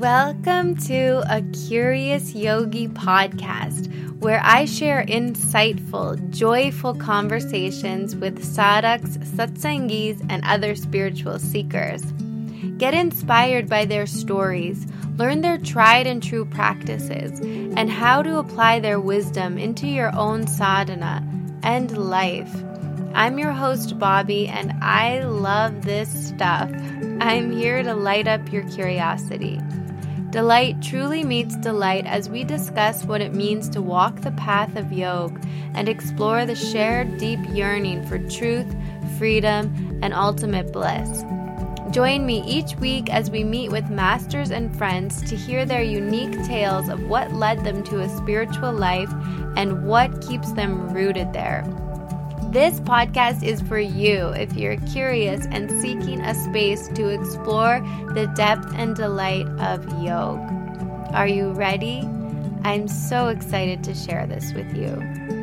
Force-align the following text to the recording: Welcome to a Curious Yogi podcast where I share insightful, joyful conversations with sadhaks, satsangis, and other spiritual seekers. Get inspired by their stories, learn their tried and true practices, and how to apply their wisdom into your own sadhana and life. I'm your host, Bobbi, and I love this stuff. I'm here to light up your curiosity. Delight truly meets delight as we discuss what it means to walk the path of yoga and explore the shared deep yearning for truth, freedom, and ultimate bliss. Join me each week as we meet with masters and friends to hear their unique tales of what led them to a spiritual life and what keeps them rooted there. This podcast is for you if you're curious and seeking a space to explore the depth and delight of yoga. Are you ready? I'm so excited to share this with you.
Welcome 0.00 0.76
to 0.86 1.22
a 1.28 1.42
Curious 1.68 2.34
Yogi 2.34 2.88
podcast 2.88 3.92
where 4.18 4.40
I 4.42 4.64
share 4.64 5.04
insightful, 5.04 6.30
joyful 6.30 6.94
conversations 6.94 8.16
with 8.16 8.42
sadhaks, 8.42 9.18
satsangis, 9.18 10.24
and 10.30 10.42
other 10.46 10.74
spiritual 10.74 11.38
seekers. 11.38 12.02
Get 12.78 12.94
inspired 12.94 13.68
by 13.68 13.84
their 13.84 14.06
stories, 14.06 14.86
learn 15.18 15.42
their 15.42 15.58
tried 15.58 16.06
and 16.06 16.22
true 16.22 16.46
practices, 16.46 17.38
and 17.38 17.90
how 17.90 18.22
to 18.22 18.38
apply 18.38 18.80
their 18.80 18.98
wisdom 18.98 19.58
into 19.58 19.86
your 19.86 20.16
own 20.16 20.46
sadhana 20.46 21.22
and 21.62 21.94
life. 21.98 22.50
I'm 23.12 23.40
your 23.40 23.50
host, 23.50 23.98
Bobbi, 23.98 24.48
and 24.48 24.72
I 24.80 25.24
love 25.24 25.84
this 25.84 26.28
stuff. 26.28 26.70
I'm 27.20 27.50
here 27.50 27.82
to 27.82 27.94
light 27.94 28.28
up 28.28 28.52
your 28.52 28.62
curiosity. 28.70 29.60
Delight 30.30 30.80
truly 30.80 31.24
meets 31.24 31.56
delight 31.56 32.06
as 32.06 32.28
we 32.28 32.44
discuss 32.44 33.04
what 33.04 33.20
it 33.20 33.34
means 33.34 33.68
to 33.70 33.82
walk 33.82 34.20
the 34.20 34.30
path 34.32 34.76
of 34.76 34.92
yoga 34.92 35.40
and 35.74 35.88
explore 35.88 36.46
the 36.46 36.54
shared 36.54 37.18
deep 37.18 37.40
yearning 37.48 38.06
for 38.06 38.18
truth, 38.30 38.72
freedom, 39.18 39.98
and 40.02 40.14
ultimate 40.14 40.72
bliss. 40.72 41.24
Join 41.90 42.24
me 42.24 42.44
each 42.46 42.76
week 42.76 43.10
as 43.10 43.28
we 43.28 43.42
meet 43.42 43.72
with 43.72 43.90
masters 43.90 44.52
and 44.52 44.74
friends 44.78 45.20
to 45.28 45.34
hear 45.34 45.66
their 45.66 45.82
unique 45.82 46.44
tales 46.44 46.88
of 46.88 47.02
what 47.08 47.32
led 47.32 47.64
them 47.64 47.82
to 47.84 48.02
a 48.02 48.16
spiritual 48.16 48.72
life 48.72 49.12
and 49.56 49.84
what 49.84 50.24
keeps 50.24 50.52
them 50.52 50.94
rooted 50.94 51.32
there. 51.32 51.64
This 52.50 52.80
podcast 52.80 53.44
is 53.44 53.60
for 53.60 53.78
you 53.78 54.30
if 54.30 54.54
you're 54.54 54.76
curious 54.88 55.46
and 55.52 55.70
seeking 55.80 56.20
a 56.20 56.34
space 56.34 56.88
to 56.88 57.08
explore 57.08 57.78
the 58.12 58.26
depth 58.34 58.66
and 58.74 58.96
delight 58.96 59.46
of 59.60 59.86
yoga. 60.02 61.10
Are 61.12 61.28
you 61.28 61.52
ready? 61.52 62.00
I'm 62.64 62.88
so 62.88 63.28
excited 63.28 63.84
to 63.84 63.94
share 63.94 64.26
this 64.26 64.52
with 64.52 64.76
you. 64.76 65.39